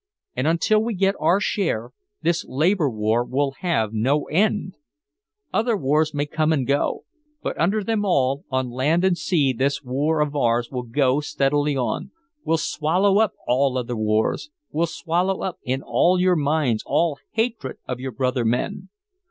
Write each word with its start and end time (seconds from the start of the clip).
And 0.35 0.47
until 0.47 0.83
we 0.83 0.95
get 0.95 1.13
our 1.19 1.39
share 1.39 1.91
this 2.23 2.43
labor 2.47 2.89
war 2.89 3.23
will 3.23 3.51
have 3.59 3.93
no 3.93 4.23
end! 4.31 4.73
Other 5.53 5.77
wars 5.77 6.11
may 6.11 6.25
come 6.25 6.51
and 6.51 6.65
go 6.65 7.03
but 7.43 7.55
under 7.61 7.83
them 7.83 8.03
all 8.03 8.43
on 8.49 8.71
land 8.71 9.03
and 9.05 9.15
sea 9.15 9.53
this 9.53 9.83
war 9.83 10.19
of 10.19 10.35
ours 10.35 10.71
will 10.71 10.81
go 10.81 11.19
steadily 11.19 11.77
on 11.77 12.09
will 12.43 12.57
swallow 12.57 13.19
up 13.19 13.33
all 13.45 13.77
other 13.77 13.95
wars 13.95 14.49
will 14.71 14.87
swallow 14.87 15.43
up 15.43 15.59
in 15.61 15.83
all 15.83 16.19
your 16.19 16.35
minds 16.35 16.81
all 16.83 17.19
hatred 17.33 17.77
of 17.87 17.99
your 17.99 18.11
brother 18.11 18.43
men! 18.43 18.89